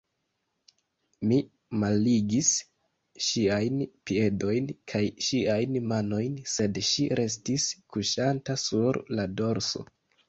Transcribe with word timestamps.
Mi 1.31 1.35
malligis 1.81 2.49
ŝiajn 3.25 3.83
piedojn 4.11 4.71
kaj 4.93 5.03
ŝiajn 5.27 5.77
manojn, 5.93 6.41
sed 6.57 6.83
ŝi 6.91 7.07
restis 7.23 7.67
kuŝanta 7.97 8.61
sur 8.67 9.05
la 9.19 9.29
dorso. 9.43 9.89